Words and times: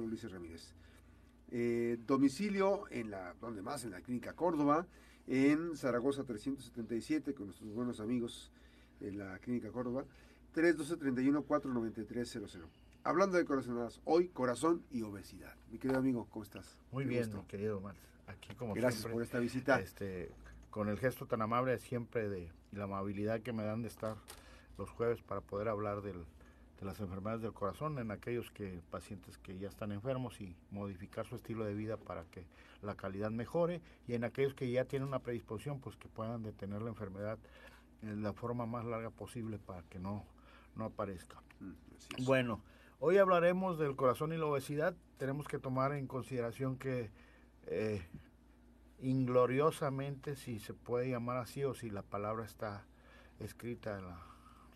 doctor 0.00 0.04
Ulises 0.04 0.32
Ramírez. 0.32 0.74
Eh, 1.50 1.98
domicilio 2.06 2.84
en 2.90 3.10
la, 3.10 3.34
donde 3.40 3.62
más? 3.62 3.84
En 3.84 3.90
la 3.90 4.00
Clínica 4.00 4.34
Córdoba, 4.34 4.86
en 5.26 5.76
Zaragoza 5.76 6.24
377, 6.24 7.34
con 7.34 7.46
nuestros 7.46 7.72
buenos 7.72 8.00
amigos 8.00 8.52
en 9.00 9.18
la 9.18 9.38
Clínica 9.38 9.70
Córdoba, 9.70 10.04
312-31-493-00. 10.54 12.66
Hablando 13.02 13.38
de 13.38 13.44
corazonadas, 13.44 14.00
hoy 14.04 14.28
corazón 14.28 14.84
y 14.90 15.02
obesidad. 15.02 15.54
Mi 15.70 15.78
querido 15.78 15.98
amigo, 15.98 16.26
¿cómo 16.30 16.44
estás? 16.44 16.78
Muy 16.92 17.04
bien, 17.04 17.28
mi 17.34 17.42
querido 17.44 17.80
Max. 17.80 17.98
Aquí 18.26 18.54
como 18.54 18.74
Gracias 18.74 19.06
por 19.06 19.22
esta 19.22 19.38
visita. 19.38 19.80
Este, 19.80 20.30
con 20.70 20.88
el 20.88 20.98
gesto 20.98 21.26
tan 21.26 21.42
amable 21.42 21.78
siempre 21.78 22.28
de 22.28 22.52
la 22.72 22.84
amabilidad 22.84 23.40
que 23.40 23.52
me 23.52 23.64
dan 23.64 23.82
de 23.82 23.88
estar 23.88 24.16
los 24.78 24.88
jueves 24.90 25.20
para 25.22 25.40
poder 25.40 25.66
hablar 25.68 26.02
del, 26.02 26.24
de 26.80 26.86
las 26.86 26.98
enfermedades 26.98 27.42
del 27.42 27.52
corazón 27.52 27.98
en 27.98 28.10
aquellos 28.10 28.50
que 28.50 28.80
pacientes 28.90 29.36
que 29.38 29.58
ya 29.58 29.68
están 29.68 29.92
enfermos 29.92 30.40
y 30.40 30.56
modificar 30.70 31.26
su 31.26 31.36
estilo 31.36 31.64
de 31.64 31.74
vida 31.74 31.98
para 31.98 32.24
que 32.24 32.46
la 32.82 32.94
calidad 32.94 33.30
mejore 33.30 33.82
y 34.08 34.14
en 34.14 34.24
aquellos 34.24 34.54
que 34.54 34.70
ya 34.70 34.86
tienen 34.86 35.08
una 35.08 35.18
predisposición 35.18 35.78
pues 35.80 35.96
que 35.96 36.08
puedan 36.08 36.42
detener 36.42 36.80
la 36.80 36.88
enfermedad 36.88 37.38
en 38.02 38.22
la 38.22 38.32
forma 38.32 38.64
más 38.64 38.86
larga 38.86 39.10
posible 39.10 39.58
para 39.58 39.82
que 39.82 39.98
no, 39.98 40.24
no 40.74 40.86
aparezca. 40.86 41.42
Mm, 41.60 42.24
bueno, 42.24 42.62
hoy 42.98 43.18
hablaremos 43.18 43.78
del 43.78 43.94
corazón 43.94 44.32
y 44.32 44.38
la 44.38 44.46
obesidad. 44.46 44.96
Tenemos 45.18 45.46
que 45.46 45.58
tomar 45.58 45.92
en 45.92 46.06
consideración 46.06 46.78
que 46.78 47.10
eh, 47.66 48.02
ingloriosamente, 49.00 50.36
si 50.36 50.58
se 50.60 50.72
puede 50.72 51.10
llamar 51.10 51.36
así 51.36 51.62
o 51.64 51.74
si 51.74 51.90
la 51.90 52.02
palabra 52.02 52.44
está 52.44 52.86
escrita 53.38 53.98
en 53.98 54.06
la 54.06 54.22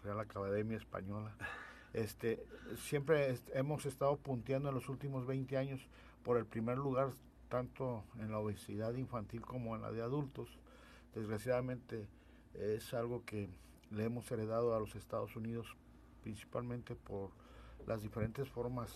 Real 0.02 0.20
Academia 0.20 0.76
Española, 0.76 1.34
este, 1.94 2.44
siempre 2.76 3.38
hemos 3.54 3.86
estado 3.86 4.16
punteando 4.16 4.68
en 4.68 4.74
los 4.74 4.88
últimos 4.88 5.26
20 5.26 5.56
años 5.56 5.80
por 6.24 6.36
el 6.36 6.44
primer 6.44 6.76
lugar, 6.76 7.10
tanto 7.48 8.02
en 8.18 8.32
la 8.32 8.38
obesidad 8.38 8.94
infantil 8.94 9.42
como 9.42 9.76
en 9.76 9.82
la 9.82 9.92
de 9.92 10.02
adultos. 10.02 10.58
Desgraciadamente 11.14 12.08
es 12.54 12.92
algo 12.94 13.24
que 13.24 13.48
le 13.92 14.04
hemos 14.04 14.28
heredado 14.32 14.74
a 14.74 14.80
los 14.80 14.96
Estados 14.96 15.36
Unidos, 15.36 15.76
principalmente 16.22 16.96
por 16.96 17.30
las 17.86 18.02
diferentes 18.02 18.48
formas 18.48 18.92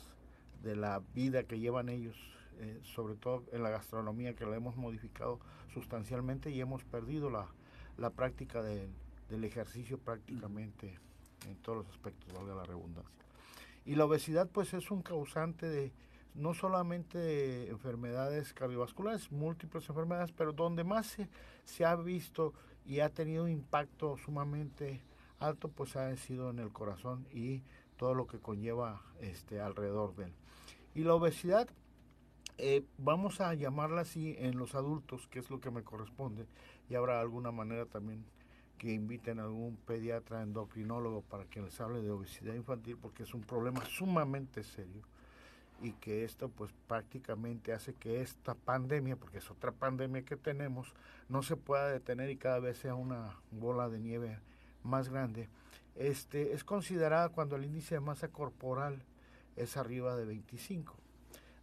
de 0.65 0.75
la 0.75 1.01
vida 1.15 1.45
que 1.45 1.61
llevan 1.61 1.89
ellos, 1.89 2.17
eh, 2.59 2.81
sobre 2.83 3.15
todo 3.15 3.45
en 3.53 3.63
la 3.63 3.71
gastronomía 3.71 4.35
que 4.35 4.45
la 4.45 4.57
hemos 4.57 4.77
modificado 4.77 5.39
sustancialmente 5.73 6.51
y 6.51 6.61
hemos 6.61 6.83
perdido 6.83 7.31
la, 7.31 7.47
la 7.97 8.11
práctica 8.11 8.61
del 8.61 9.45
ejercicio 9.45 9.99
prácticamente 9.99 10.99
en 11.47 11.57
todos 11.57 11.79
los 11.79 11.89
aspectos, 11.89 12.33
valga 12.33 12.55
la 12.55 12.65
redundancia. 12.65 13.25
Y 13.85 13.95
la 13.95 14.05
obesidad 14.05 14.49
pues 14.51 14.75
es 14.75 14.91
un 14.91 15.03
causante 15.03 15.69
de 15.69 15.93
no 16.35 16.55
solamente 16.55 17.19
de 17.19 17.69
enfermedades 17.69 18.53
cardiovasculares, 18.53 19.33
múltiples 19.33 19.89
enfermedades, 19.89 20.33
pero 20.33 20.53
donde 20.53 20.85
más 20.85 21.07
se, 21.07 21.29
se 21.65 21.85
ha 21.85 21.97
visto 21.97 22.55
y 22.85 23.01
ha 23.01 23.11
tenido 23.11 23.45
un 23.45 23.51
impacto 23.51 24.17
sumamente 24.19 25.03
alto, 25.39 25.69
pues 25.69 25.97
ha 25.97 26.15
sido 26.17 26.51
en 26.51 26.59
el 26.59 26.73
corazón 26.73 27.27
y 27.33 27.63
todo 27.97 28.15
lo 28.15 28.27
que 28.27 28.39
conlleva 28.39 29.03
este 29.21 29.61
alrededor 29.61 30.15
de 30.17 30.25
él. 30.25 30.33
Y 30.95 31.05
la 31.05 31.15
obesidad, 31.15 31.69
eh, 32.57 32.85
vamos 32.97 33.41
a 33.41 33.55
llamarla 33.55 34.03
así 34.03 34.37
en 34.39 34.57
los 34.57 34.75
adultos, 34.75 35.29
que 35.29 35.39
es 35.39 35.51
lo 35.51 35.61
que 35.61 35.71
me 35.71 35.83
corresponde, 35.83 36.47
y 36.89 36.95
habrá 36.95 37.21
alguna 37.21 37.53
manera 37.53 37.87
también 37.87 38.25
que 38.79 38.93
inviten 38.93 39.41
a 39.41 39.45
algún 39.45 39.77
pediatra 39.77 40.43
endocrinólogo 40.43 41.23
para 41.23 41.45
que 41.45 41.61
les 41.61 41.81
hable 41.81 42.01
de 42.01 42.11
obesidad 42.11 42.55
infantil, 42.55 42.97
porque 43.01 43.25
es 43.25 43.35
un 43.35 43.43
problema 43.43 43.85
sumamente 43.85 44.63
serio 44.63 45.03
y 45.81 45.93
que 45.93 46.25
esto 46.25 46.49
pues 46.49 46.73
prácticamente 46.87 47.73
hace 47.73 47.95
que 47.95 48.21
esta 48.21 48.55
pandemia, 48.55 49.17
porque 49.17 49.39
es 49.39 49.51
otra 49.51 49.73
pandemia 49.73 50.23
que 50.23 50.37
tenemos, 50.37 50.93
no 51.29 51.43
se 51.43 51.57
pueda 51.57 51.89
detener 51.89 52.31
y 52.31 52.37
cada 52.37 52.59
vez 52.59 52.79
sea 52.79 52.95
una 52.95 53.37
bola 53.51 53.89
de 53.89 54.01
nieve 54.01 54.39
más 54.83 55.09
grande. 55.09 55.49
Este 55.95 56.53
es 56.53 56.65
considerada 56.65 57.29
cuando 57.29 57.57
el 57.57 57.65
índice 57.65 57.97
de 57.97 58.01
masa 58.01 58.29
corporal 58.29 59.03
es 59.57 59.77
arriba 59.77 60.17
de 60.17 60.25
25. 60.25 60.95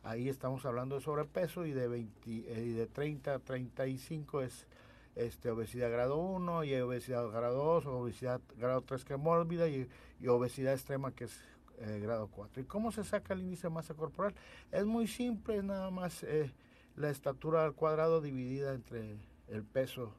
Ahí 0.03 0.29
estamos 0.29 0.66
hablando 0.66 0.95
de 0.95 1.01
sobrepeso 1.01 1.66
y 1.66 1.72
de 1.72 1.88
20 1.88 2.29
eh, 2.29 2.73
de 2.73 2.85
30 2.85 3.34
a 3.34 3.39
35 3.39 4.41
es 4.41 4.68
este 5.15 5.49
obesidad 5.49 5.91
grado 5.91 6.17
1 6.17 6.63
y 6.65 6.75
obesidad 6.75 7.27
grado 7.29 7.63
2, 7.63 7.85
obesidad 7.87 8.41
grado 8.57 8.81
3 8.81 9.05
que 9.05 9.13
es 9.13 9.19
mórbida 9.19 9.67
y 9.67 9.87
obesidad 10.27 10.73
extrema 10.73 11.13
que 11.13 11.25
es 11.25 11.41
eh, 11.79 11.99
grado 12.01 12.27
4. 12.27 12.61
¿Y 12.61 12.65
cómo 12.65 12.91
se 12.91 13.03
saca 13.03 13.33
el 13.33 13.41
índice 13.41 13.67
de 13.67 13.73
masa 13.73 13.93
corporal? 13.95 14.33
Es 14.71 14.85
muy 14.85 15.07
simple, 15.07 15.57
es 15.57 15.63
nada 15.63 15.91
más 15.91 16.23
eh, 16.23 16.53
la 16.95 17.09
estatura 17.09 17.65
al 17.65 17.73
cuadrado 17.73 18.21
dividida 18.21 18.73
entre 18.73 19.17
el 19.47 19.63
peso 19.63 20.13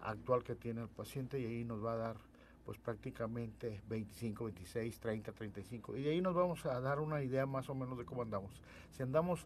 actual 0.00 0.42
que 0.44 0.54
tiene 0.54 0.82
el 0.82 0.88
paciente 0.88 1.38
y 1.38 1.44
ahí 1.44 1.64
nos 1.64 1.84
va 1.84 1.92
a 1.92 1.96
dar 1.96 2.16
pues 2.64 2.78
prácticamente 2.78 3.82
25, 3.88 4.44
26, 4.44 4.98
30, 4.98 5.32
35. 5.32 5.96
Y 5.96 6.02
de 6.04 6.10
ahí 6.10 6.22
nos 6.22 6.34
vamos 6.34 6.64
a 6.64 6.80
dar 6.80 7.00
una 7.00 7.22
idea 7.22 7.44
más 7.44 7.68
o 7.68 7.74
menos 7.74 7.98
de 7.98 8.06
cómo 8.06 8.22
andamos. 8.22 8.52
Si 8.92 9.02
andamos 9.02 9.44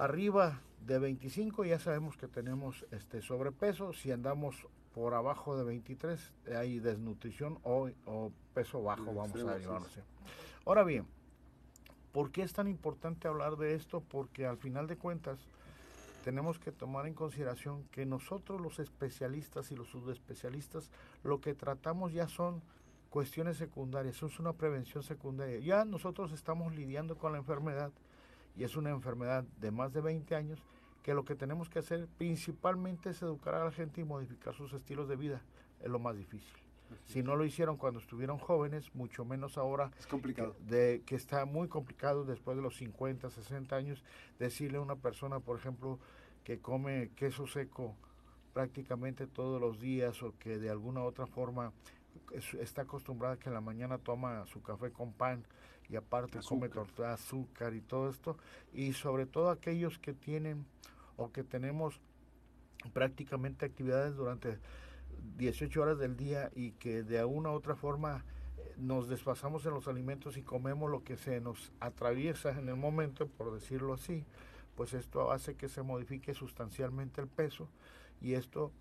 arriba 0.00 0.62
de 0.86 0.98
25 0.98 1.66
ya 1.66 1.78
sabemos 1.78 2.16
que 2.16 2.26
tenemos 2.26 2.86
este 2.90 3.20
sobrepeso, 3.20 3.92
si 3.92 4.10
andamos 4.10 4.66
por 4.94 5.12
abajo 5.12 5.58
de 5.58 5.64
23 5.64 6.32
hay 6.56 6.80
desnutrición 6.80 7.58
o, 7.64 7.90
peso 8.54 8.82
bajo, 8.82 9.14
vamos 9.14 9.34
a 9.34 9.58
llamarlo 9.58 9.86
Ahora 10.64 10.84
bien, 10.84 11.06
¿por 12.12 12.32
qué 12.32 12.42
es 12.42 12.54
tan 12.54 12.66
importante 12.66 13.28
hablar 13.28 13.56
de 13.56 13.74
esto? 13.74 14.00
Porque 14.00 14.46
al 14.46 14.56
final 14.56 14.86
de 14.86 14.96
cuentas 14.96 15.38
tenemos 16.24 16.58
que 16.58 16.72
tomar 16.72 17.06
en 17.06 17.14
consideración 17.14 17.84
que 17.92 18.06
nosotros 18.06 18.58
los 18.58 18.78
especialistas 18.78 19.70
y 19.70 19.76
los 19.76 19.88
subespecialistas 19.88 20.90
lo 21.24 21.42
que 21.42 21.54
tratamos 21.54 22.12
ya 22.12 22.26
son 22.26 22.62
cuestiones 23.10 23.58
secundarias, 23.58 24.16
eso 24.16 24.26
es 24.26 24.40
una 24.40 24.54
prevención 24.54 25.02
secundaria. 25.02 25.58
Ya 25.58 25.84
nosotros 25.84 26.32
estamos 26.32 26.74
lidiando 26.74 27.18
con 27.18 27.32
la 27.32 27.38
enfermedad 27.38 27.92
y 28.60 28.64
es 28.64 28.76
una 28.76 28.90
enfermedad 28.90 29.44
de 29.58 29.70
más 29.70 29.90
de 29.94 30.02
20 30.02 30.36
años 30.36 30.62
que 31.02 31.14
lo 31.14 31.24
que 31.24 31.34
tenemos 31.34 31.70
que 31.70 31.78
hacer 31.78 32.06
principalmente 32.18 33.08
es 33.08 33.22
educar 33.22 33.54
a 33.54 33.64
la 33.64 33.72
gente 33.72 34.02
y 34.02 34.04
modificar 34.04 34.54
sus 34.54 34.74
estilos 34.74 35.08
de 35.08 35.16
vida. 35.16 35.40
Es 35.80 35.88
lo 35.88 35.98
más 35.98 36.14
difícil. 36.14 36.52
Si 37.06 37.22
no 37.22 37.36
lo 37.36 37.46
hicieron 37.46 37.78
cuando 37.78 38.00
estuvieron 38.00 38.36
jóvenes, 38.36 38.94
mucho 38.94 39.24
menos 39.24 39.56
ahora. 39.56 39.90
Es 39.98 40.06
complicado. 40.06 40.54
De, 40.68 41.02
que 41.06 41.14
está 41.14 41.46
muy 41.46 41.68
complicado 41.68 42.26
después 42.26 42.54
de 42.54 42.62
los 42.62 42.76
50, 42.76 43.30
60 43.30 43.74
años, 43.74 44.04
decirle 44.38 44.76
a 44.76 44.82
una 44.82 44.96
persona, 44.96 45.40
por 45.40 45.56
ejemplo, 45.58 45.98
que 46.44 46.58
come 46.58 47.12
queso 47.16 47.46
seco 47.46 47.96
prácticamente 48.52 49.26
todos 49.26 49.58
los 49.58 49.80
días 49.80 50.22
o 50.22 50.34
que 50.38 50.58
de 50.58 50.68
alguna 50.68 51.02
otra 51.02 51.26
forma 51.26 51.72
está 52.60 52.82
acostumbrada 52.82 53.38
que 53.38 53.48
en 53.48 53.54
la 53.54 53.60
mañana 53.60 53.98
toma 53.98 54.46
su 54.46 54.62
café 54.62 54.92
con 54.92 55.12
pan 55.12 55.44
y 55.88 55.96
aparte 55.96 56.38
come 56.46 56.68
torta, 56.68 57.12
azúcar 57.12 57.74
y 57.74 57.80
todo 57.80 58.08
esto. 58.08 58.36
Y 58.72 58.92
sobre 58.92 59.26
todo 59.26 59.50
aquellos 59.50 59.98
que 59.98 60.12
tienen 60.14 60.64
o 61.16 61.32
que 61.32 61.42
tenemos 61.42 62.00
prácticamente 62.92 63.66
actividades 63.66 64.14
durante 64.14 64.58
18 65.36 65.82
horas 65.82 65.98
del 65.98 66.16
día 66.16 66.50
y 66.54 66.72
que 66.72 67.02
de 67.02 67.18
alguna 67.18 67.50
u 67.50 67.54
otra 67.54 67.74
forma 67.74 68.24
eh, 68.56 68.74
nos 68.78 69.08
desfasamos 69.08 69.66
en 69.66 69.74
los 69.74 69.88
alimentos 69.88 70.36
y 70.36 70.42
comemos 70.42 70.90
lo 70.90 71.02
que 71.02 71.16
se 71.16 71.40
nos 71.40 71.72
atraviesa 71.80 72.58
en 72.58 72.68
el 72.68 72.76
momento, 72.76 73.26
por 73.26 73.52
decirlo 73.52 73.94
así, 73.94 74.24
pues 74.76 74.94
esto 74.94 75.30
hace 75.30 75.56
que 75.56 75.68
se 75.68 75.82
modifique 75.82 76.32
sustancialmente 76.34 77.20
el 77.20 77.28
peso 77.28 77.68
y 78.20 78.34
esto 78.34 78.72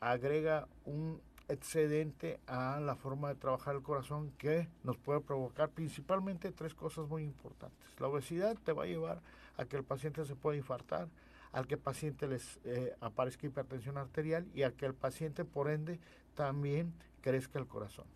agrega 0.00 0.68
un 0.84 1.20
excedente 1.48 2.40
a 2.46 2.80
la 2.80 2.96
forma 2.96 3.28
de 3.28 3.34
trabajar 3.34 3.74
el 3.74 3.82
corazón 3.82 4.32
que 4.38 4.68
nos 4.82 4.96
puede 4.96 5.20
provocar 5.20 5.70
principalmente 5.70 6.52
tres 6.52 6.74
cosas 6.74 7.08
muy 7.08 7.22
importantes. 7.22 7.78
La 7.98 8.08
obesidad 8.08 8.56
te 8.64 8.72
va 8.72 8.84
a 8.84 8.86
llevar 8.86 9.20
a 9.56 9.64
que 9.64 9.76
el 9.76 9.84
paciente 9.84 10.24
se 10.24 10.36
pueda 10.36 10.56
infartar, 10.56 11.08
al 11.52 11.66
que 11.66 11.74
el 11.74 11.80
paciente 11.80 12.26
les 12.26 12.58
eh, 12.64 12.94
aparezca 13.00 13.46
hipertensión 13.46 13.98
arterial 13.98 14.46
y 14.54 14.62
a 14.62 14.72
que 14.72 14.86
el 14.86 14.94
paciente 14.94 15.44
por 15.44 15.70
ende 15.70 16.00
también 16.34 16.92
crezca 17.20 17.58
el 17.58 17.66
corazón. 17.66 18.06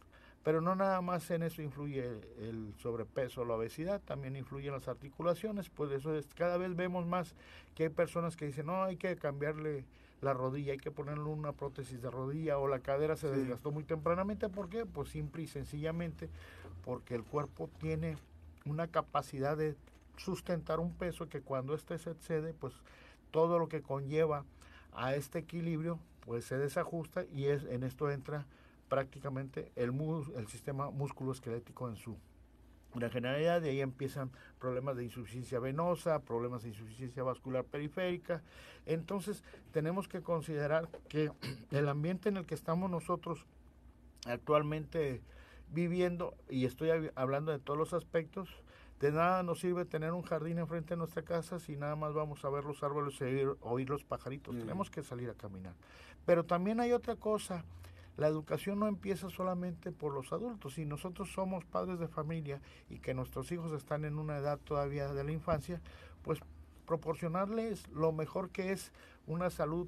Pero 0.43 0.61
no 0.61 0.75
nada 0.75 1.00
más 1.02 1.31
en 1.31 1.43
eso 1.43 1.62
influye 1.62 2.05
el 2.38 2.73
sobrepeso 2.79 3.44
la 3.44 3.55
obesidad, 3.55 4.00
también 4.00 4.35
influyen 4.37 4.73
las 4.73 4.88
articulaciones, 4.88 5.69
pues 5.69 5.91
eso 5.93 6.14
es, 6.14 6.32
cada 6.35 6.56
vez 6.56 6.75
vemos 6.75 7.06
más 7.06 7.35
que 7.75 7.85
hay 7.85 7.88
personas 7.91 8.37
que 8.37 8.47
dicen, 8.47 8.67
no, 8.67 8.85
hay 8.85 8.97
que 8.97 9.17
cambiarle 9.17 9.85
la 10.20 10.35
rodilla, 10.35 10.73
hay 10.73 10.79
que 10.79 10.91
ponerle 10.91 11.25
una 11.25 11.53
prótesis 11.53 12.03
de 12.03 12.11
rodilla 12.11 12.59
o 12.59 12.67
la 12.67 12.81
cadera 12.81 13.17
se 13.17 13.29
desgastó 13.31 13.70
muy 13.70 13.85
tempranamente. 13.85 14.49
¿Por 14.49 14.69
qué? 14.69 14.85
Pues 14.87 15.11
simple 15.11 15.43
y 15.43 15.47
sencillamente 15.47 16.29
porque 16.85 17.15
el 17.15 17.23
cuerpo 17.23 17.69
tiene 17.81 18.17
una 18.65 18.88
capacidad 18.88 19.56
de 19.56 19.76
sustentar 20.17 20.81
un 20.81 20.93
peso 20.93 21.29
que 21.29 21.41
cuando 21.41 21.75
éste 21.75 21.99
se 21.99 22.11
excede, 22.11 22.55
pues 22.55 22.75
todo 23.31 23.59
lo 23.59 23.69
que 23.69 23.82
conlleva 23.82 24.44
a 24.93 25.15
este 25.15 25.41
equilibrio, 25.41 25.99
pues 26.25 26.44
se 26.44 26.59
desajusta 26.59 27.25
y 27.25 27.47
es, 27.47 27.64
en 27.64 27.85
esto 27.85 28.11
entra 28.11 28.47
prácticamente 28.88 29.71
el, 29.76 29.93
el 30.37 30.49
sistema 30.49 30.91
musculoesquelético 30.91 31.88
en 31.88 31.97
su, 31.97 32.17
una 32.94 33.11
generalidad, 33.11 33.61
de 33.61 33.70
ahí 33.70 33.81
empiezan 33.81 34.31
problemas 34.58 34.96
de 34.96 35.05
insuficiencia 35.05 35.58
venosa, 35.58 36.20
problemas 36.20 36.62
de 36.62 36.70
insuficiencia 36.70 37.23
vascular 37.23 37.64
periférica. 37.64 38.43
Entonces, 38.87 39.43
tenemos 39.73 40.08
que 40.08 40.23
considerar 40.23 40.88
que 41.08 41.31
el 41.70 41.88
ambiente 41.88 42.29
en 42.29 42.38
el 42.38 42.46
que 42.46 42.55
estamos 42.55 42.90
nosotros 42.90 43.46
actualmente 44.26 45.23
viviendo, 45.70 46.35
y 46.49 46.64
estoy 46.64 46.90
hablando 47.14 47.52
de 47.52 47.58
todos 47.58 47.79
los 47.79 47.93
aspectos, 47.93 48.49
de 49.00 49.12
nada 49.12 49.43
nos 49.43 49.61
sirve 49.61 49.85
tener 49.85 50.12
un 50.12 50.23
jardín 50.23 50.58
enfrente 50.58 50.90
de 50.90 50.96
nuestra 50.96 51.23
casa 51.23 51.61
si 51.61 51.76
nada 51.76 51.94
más 51.94 52.14
vamos 52.14 52.44
a 52.44 52.50
ver 52.50 52.64
los 52.64 52.82
árboles 52.82 53.14
y 53.20 53.44
oír, 53.61 53.88
los 53.88 54.05
pajaritos. 54.05 54.55
Mm. 54.55 54.58
Tenemos 54.58 54.90
que 54.90 55.02
salir 55.02 55.31
a 55.31 55.35
caminar. 55.35 55.75
Pero 56.26 56.44
también 56.44 56.81
hay 56.81 56.93
otra 56.93 57.14
cosa. 57.14 57.64
La 58.19 58.26
educación 58.26 58.81
no 58.81 58.88
empieza 58.88 59.31
solamente 59.31 59.93
por 59.93 60.12
los 60.12 60.32
adultos. 60.32 60.75
Si 60.75 60.85
nosotros 60.85 61.31
somos 61.32 61.65
padres 61.65 62.00
de 62.00 62.09
familia 62.09 62.61
y 62.91 62.99
que 62.99 63.15
nuestros 63.15 63.53
hijos 63.53 63.70
están 63.73 64.05
en 64.05 64.19
una 64.19 64.38
edad 64.38 64.59
todavía 64.59 65.06
de 65.12 65.23
la 65.23 65.31
infancia, 65.31 65.81
pues 66.23 66.41
proporcionarles 66.85 67.87
lo 67.88 68.11
mejor 68.11 68.50
que 68.50 68.73
es 68.73 68.93
una 69.29 69.50
salud 69.50 69.87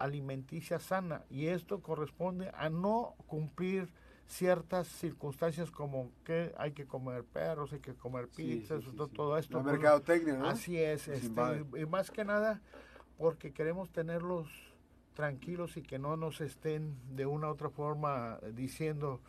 alimenticia 0.00 0.80
sana. 0.80 1.22
Y 1.30 1.46
esto 1.46 1.80
corresponde 1.80 2.50
a 2.54 2.68
no 2.68 3.14
cumplir 3.28 3.88
ciertas 4.26 4.88
circunstancias 4.88 5.70
como 5.70 6.10
que 6.24 6.52
hay 6.58 6.72
que 6.72 6.86
comer 6.86 7.22
perros, 7.22 7.72
hay 7.72 7.80
que 7.80 7.94
comer 7.94 8.26
pizzas, 8.26 8.82
todo, 9.14 9.38
esto. 9.38 9.58
La 9.58 9.62
mercadotecnia, 9.62 10.34
¿no? 10.34 10.48
Así 10.48 10.78
es, 10.78 11.06
este, 11.06 11.64
y 11.78 11.86
más 11.86 12.10
que 12.10 12.24
nada 12.24 12.60
porque 13.18 13.52
queremos 13.52 13.88
tenerlos 13.92 14.48
tranquilos 15.14 15.76
y 15.76 15.82
que 15.82 15.98
no 15.98 16.16
nos 16.16 16.40
estén 16.40 16.96
de 17.14 17.26
una 17.26 17.48
u 17.48 17.50
otra 17.50 17.70
forma 17.70 18.38
diciendo 18.54 19.20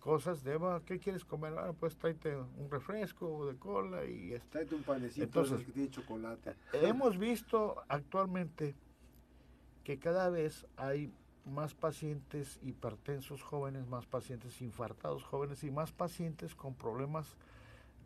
cosas 0.00 0.42
de, 0.44 0.58
¿qué 0.86 0.98
quieres 0.98 1.24
comer? 1.24 1.54
Ah, 1.58 1.72
pues 1.78 1.96
tráete 1.96 2.36
un 2.36 2.70
refresco 2.70 3.46
de 3.46 3.56
cola 3.56 4.04
y... 4.04 4.32
Este. 4.32 4.48
Tráete 4.50 4.74
un 4.74 4.82
panecito 4.82 5.24
Entonces, 5.24 5.66
que 5.66 5.72
tiene 5.72 5.90
chocolate. 5.90 6.54
Hemos 6.72 7.18
visto 7.18 7.82
actualmente 7.88 8.74
que 9.84 9.98
cada 9.98 10.30
vez 10.30 10.66
hay 10.76 11.12
más 11.44 11.74
pacientes 11.74 12.58
hipertensos 12.62 13.42
jóvenes, 13.42 13.86
más 13.86 14.06
pacientes 14.06 14.60
infartados 14.60 15.24
jóvenes 15.24 15.64
y 15.64 15.70
más 15.70 15.92
pacientes 15.92 16.54
con 16.54 16.74
problemas 16.74 17.36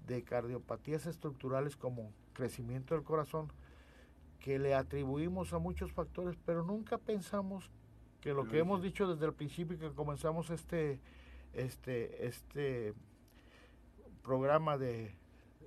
de 0.06 0.22
cardiopatías 0.22 1.06
estructurales 1.06 1.76
como 1.76 2.12
crecimiento 2.32 2.94
del 2.94 3.04
corazón, 3.04 3.52
que 4.42 4.58
le 4.58 4.74
atribuimos 4.74 5.52
a 5.52 5.58
muchos 5.58 5.92
factores, 5.92 6.36
pero 6.44 6.64
nunca 6.64 6.98
pensamos 6.98 7.70
que 8.20 8.34
lo 8.34 8.46
que 8.46 8.58
hemos 8.58 8.82
dicho 8.82 9.06
desde 9.06 9.24
el 9.26 9.32
principio 9.32 9.78
que 9.78 9.90
comenzamos 9.92 10.50
este, 10.50 11.00
este, 11.54 12.26
este 12.26 12.94
programa 14.22 14.76
de 14.76 15.14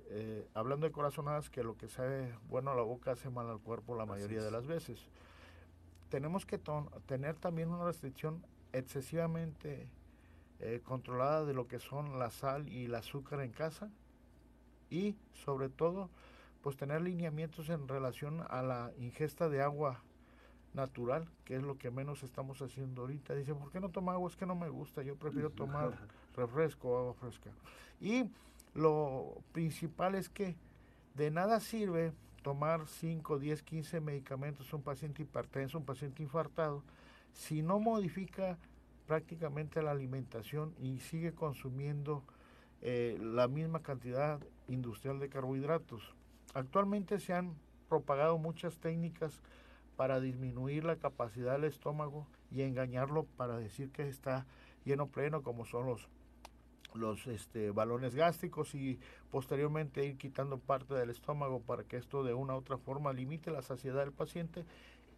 eh, 0.08 0.46
hablando 0.54 0.86
de 0.86 0.92
corazonadas, 0.92 1.50
que 1.50 1.64
lo 1.64 1.76
que 1.76 1.88
sabe 1.88 2.32
bueno 2.48 2.70
a 2.70 2.74
la 2.76 2.82
boca 2.82 3.12
hace 3.12 3.28
mal 3.28 3.50
al 3.50 3.58
cuerpo 3.58 3.96
la 3.96 4.06
mayoría 4.06 4.42
de 4.42 4.50
las 4.50 4.66
veces. 4.66 5.00
Tenemos 6.10 6.46
que 6.46 6.60
tener 7.06 7.34
también 7.36 7.70
una 7.70 7.84
restricción 7.84 8.44
excesivamente 8.72 9.88
eh, 10.60 10.80
controlada 10.84 11.44
de 11.44 11.54
lo 11.54 11.66
que 11.66 11.80
son 11.80 12.18
la 12.18 12.30
sal 12.30 12.68
y 12.68 12.84
el 12.84 12.94
azúcar 12.94 13.40
en 13.40 13.50
casa 13.50 13.90
y 14.90 15.16
sobre 15.44 15.68
todo 15.68 16.08
pues 16.62 16.76
tener 16.76 17.02
lineamientos 17.02 17.68
en 17.68 17.88
relación 17.88 18.42
a 18.48 18.62
la 18.62 18.92
ingesta 18.98 19.48
de 19.48 19.62
agua 19.62 20.02
natural, 20.74 21.28
que 21.44 21.56
es 21.56 21.62
lo 21.62 21.78
que 21.78 21.90
menos 21.90 22.22
estamos 22.22 22.60
haciendo 22.62 23.02
ahorita. 23.02 23.34
Dice, 23.34 23.54
¿por 23.54 23.72
qué 23.72 23.80
no 23.80 23.88
toma 23.88 24.12
agua? 24.12 24.28
Es 24.28 24.36
que 24.36 24.46
no 24.46 24.54
me 24.54 24.68
gusta, 24.68 25.02
yo 25.02 25.16
prefiero 25.16 25.50
tomar 25.50 25.92
refresco 26.36 26.90
o 26.90 26.98
agua 26.98 27.14
fresca. 27.14 27.50
Y 28.00 28.30
lo 28.74 29.38
principal 29.52 30.14
es 30.14 30.28
que 30.28 30.54
de 31.14 31.30
nada 31.30 31.60
sirve 31.60 32.12
tomar 32.42 32.86
5, 32.86 33.38
10, 33.38 33.62
15 33.62 34.00
medicamentos 34.00 34.72
un 34.72 34.82
paciente 34.82 35.22
hipertenso, 35.22 35.78
un 35.78 35.84
paciente 35.84 36.22
infartado, 36.22 36.84
si 37.32 37.62
no 37.62 37.80
modifica 37.80 38.58
prácticamente 39.06 39.82
la 39.82 39.92
alimentación 39.92 40.74
y 40.78 40.98
sigue 41.00 41.32
consumiendo 41.32 42.22
eh, 42.82 43.18
la 43.20 43.48
misma 43.48 43.82
cantidad 43.82 44.40
industrial 44.68 45.18
de 45.18 45.28
carbohidratos. 45.28 46.14
Actualmente 46.56 47.20
se 47.20 47.34
han 47.34 47.54
propagado 47.86 48.38
muchas 48.38 48.78
técnicas 48.78 49.42
para 49.94 50.20
disminuir 50.20 50.84
la 50.84 50.96
capacidad 50.96 51.52
del 51.52 51.64
estómago 51.64 52.26
y 52.50 52.62
engañarlo 52.62 53.24
para 53.36 53.58
decir 53.58 53.90
que 53.90 54.08
está 54.08 54.46
lleno 54.86 55.06
pleno, 55.08 55.42
como 55.42 55.66
son 55.66 55.84
los 55.84 56.08
los 56.94 57.26
este, 57.26 57.72
balones 57.72 58.14
gástricos 58.14 58.74
y 58.74 58.98
posteriormente 59.30 60.06
ir 60.06 60.16
quitando 60.16 60.56
parte 60.56 60.94
del 60.94 61.10
estómago 61.10 61.60
para 61.60 61.84
que 61.84 61.98
esto 61.98 62.24
de 62.24 62.32
una 62.32 62.54
u 62.54 62.56
otra 62.56 62.78
forma 62.78 63.12
limite 63.12 63.50
la 63.50 63.60
saciedad 63.60 64.00
del 64.00 64.12
paciente. 64.12 64.64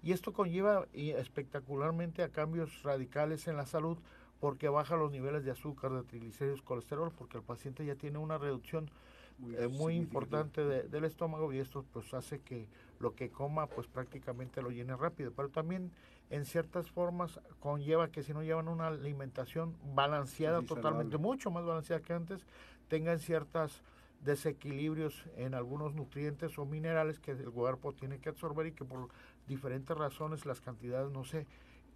Y 0.02 0.11
esto 0.11 0.32
conlleva 0.32 0.88
espectacularmente 0.93 2.25
a 2.25 2.31
cambios 2.31 2.82
radicales 2.82 3.46
en 3.46 3.56
la 3.56 3.67
salud 3.67 3.96
porque 4.41 4.69
baja 4.69 4.96
los 4.96 5.12
niveles 5.12 5.44
de 5.44 5.52
azúcar, 5.52 5.93
de 5.93 6.02
triglicéridos, 6.02 6.62
colesterol, 6.62 7.12
porque 7.17 7.37
el 7.37 7.44
paciente 7.44 7.87
ya 7.87 7.94
tiene 7.94 8.19
una 8.19 8.38
reducción 8.38 8.91
muy, 9.38 9.94
eh, 9.94 9.96
importante 9.96 10.64
del 10.64 11.05
estómago 11.05 11.52
y 11.52 11.58
esto 11.58 11.85
pues 11.93 12.12
hace 12.14 12.40
que 12.40 12.69
lo 12.99 13.14
que 13.14 13.31
coma 13.31 13.67
pues 13.67 13.87
prácticamente 13.87 14.62
lo 14.62 14.70
llene 14.70 14.96
rápido. 14.96 15.32
Pero 15.35 15.49
también 15.49 15.93
en 16.31 16.44
ciertas 16.44 16.90
formas 16.90 17.40
conlleva 17.61 18.08
que 18.08 18.23
si 18.23 18.32
no 18.32 18.43
llevan 18.43 18.69
una 18.69 18.88
alimentación 18.88 19.76
balanceada 19.94 20.62
totalmente, 20.62 21.19
mucho 21.19 21.50
más 21.50 21.64
balanceada 21.64 22.02
que 22.02 22.12
antes, 22.12 22.44
tengan 22.88 23.19
ciertos 23.19 23.82
desequilibrios 24.25 25.25
en 25.37 25.55
algunos 25.55 25.94
nutrientes 25.94 26.58
o 26.58 26.67
minerales 26.67 27.20
que 27.20 27.32
el 27.32 27.50
cuerpo 27.50 27.93
tiene 27.93 28.19
que 28.19 28.31
absorber 28.31 28.67
y 28.67 28.73
que 28.73 28.84
por 28.84 29.08
diferentes 29.46 29.96
razones 29.96 30.44
las 30.44 30.61
cantidades 30.61 31.12
no 31.12 31.25
se 31.25 31.46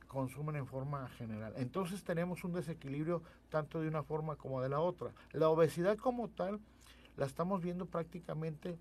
consumen 0.06 0.56
en 0.56 0.66
forma 0.66 1.08
general. 1.10 1.54
Entonces 1.56 2.04
tenemos 2.04 2.44
un 2.44 2.52
desequilibrio 2.52 3.22
tanto 3.48 3.80
de 3.80 3.88
una 3.88 4.02
forma 4.02 4.36
como 4.36 4.60
de 4.60 4.68
la 4.68 4.78
otra. 4.78 5.10
La 5.32 5.48
obesidad 5.48 5.96
como 5.96 6.28
tal 6.28 6.60
la 7.16 7.26
estamos 7.26 7.62
viendo 7.62 7.86
prácticamente 7.86 8.78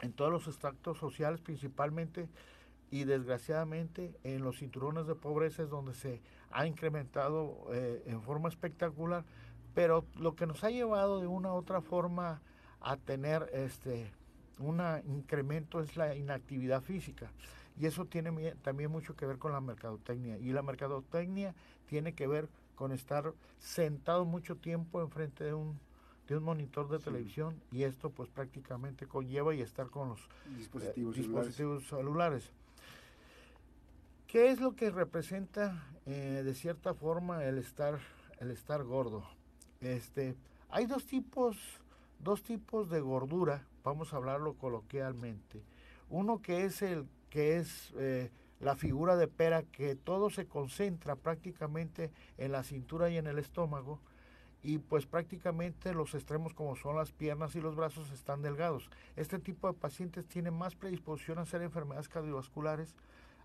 en 0.00 0.12
todos 0.12 0.32
los 0.32 0.46
extractos 0.48 0.98
sociales, 0.98 1.40
principalmente 1.40 2.28
y 2.90 3.04
desgraciadamente 3.04 4.14
en 4.22 4.42
los 4.42 4.58
cinturones 4.58 5.06
de 5.06 5.14
pobreza 5.14 5.62
es 5.62 5.70
donde 5.70 5.94
se 5.94 6.20
ha 6.50 6.66
incrementado 6.66 7.66
eh, 7.72 8.02
en 8.06 8.20
forma 8.22 8.48
espectacular, 8.48 9.24
pero 9.74 10.04
lo 10.16 10.34
que 10.36 10.46
nos 10.46 10.62
ha 10.64 10.70
llevado 10.70 11.20
de 11.20 11.26
una 11.26 11.52
u 11.52 11.56
otra 11.56 11.80
forma 11.80 12.42
a 12.80 12.96
tener 12.96 13.48
este 13.54 14.12
un 14.58 14.80
incremento 15.06 15.80
es 15.80 15.96
la 15.96 16.14
inactividad 16.14 16.82
física. 16.82 17.32
Y 17.78 17.86
eso 17.86 18.04
tiene 18.04 18.54
también 18.62 18.90
mucho 18.90 19.16
que 19.16 19.26
ver 19.26 19.38
con 19.38 19.52
la 19.52 19.60
mercadotecnia. 19.60 20.38
Y 20.38 20.52
la 20.52 20.62
mercadotecnia 20.62 21.54
tiene 21.86 22.14
que 22.14 22.26
ver 22.26 22.48
con 22.74 22.92
estar 22.92 23.32
sentado 23.58 24.24
mucho 24.24 24.56
tiempo 24.56 25.00
enfrente 25.00 25.44
de 25.44 25.54
un 25.54 25.80
de 26.28 26.36
un 26.36 26.44
monitor 26.44 26.88
de 26.88 26.98
televisión 26.98 27.60
y 27.70 27.82
esto 27.82 28.10
pues 28.10 28.28
prácticamente 28.28 29.06
conlleva 29.06 29.54
y 29.54 29.60
estar 29.60 29.88
con 29.90 30.10
los 30.10 30.20
dispositivos, 30.56 31.16
eh, 31.16 31.20
dispositivos 31.20 31.86
celulares. 31.86 32.50
¿Qué 34.26 34.50
es 34.50 34.60
lo 34.60 34.74
que 34.74 34.90
representa 34.90 35.86
eh, 36.06 36.42
de 36.44 36.54
cierta 36.54 36.94
forma 36.94 37.44
el 37.44 37.58
estar, 37.58 37.98
el 38.38 38.50
estar 38.50 38.82
gordo? 38.84 39.24
Este, 39.80 40.36
hay 40.70 40.86
dos 40.86 41.04
tipos, 41.04 41.58
dos 42.18 42.42
tipos 42.42 42.88
de 42.88 43.00
gordura, 43.00 43.66
vamos 43.84 44.12
a 44.12 44.16
hablarlo 44.16 44.54
coloquialmente. 44.54 45.62
Uno 46.08 46.40
que 46.40 46.64
es 46.64 46.82
el 46.82 47.06
que 47.28 47.56
es 47.56 47.92
eh, 47.96 48.30
la 48.60 48.76
figura 48.76 49.16
de 49.16 49.26
pera, 49.26 49.64
que 49.64 49.96
todo 49.96 50.30
se 50.30 50.46
concentra 50.46 51.16
prácticamente 51.16 52.10
en 52.38 52.52
la 52.52 52.62
cintura 52.62 53.10
y 53.10 53.16
en 53.16 53.26
el 53.26 53.38
estómago, 53.38 54.00
y 54.62 54.78
pues 54.78 55.06
prácticamente 55.06 55.92
los 55.92 56.14
extremos 56.14 56.54
como 56.54 56.76
son 56.76 56.96
las 56.96 57.12
piernas 57.12 57.56
y 57.56 57.60
los 57.60 57.74
brazos 57.74 58.10
están 58.12 58.42
delgados. 58.42 58.88
Este 59.16 59.38
tipo 59.38 59.66
de 59.66 59.74
pacientes 59.78 60.26
tienen 60.26 60.54
más 60.54 60.76
predisposición 60.76 61.38
a 61.38 61.42
hacer 61.42 61.62
enfermedades 61.62 62.08
cardiovasculares, 62.08 62.94